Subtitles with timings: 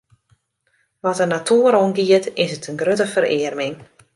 [1.03, 3.75] Wat de natoer oangiet, is it in grutte ferearming.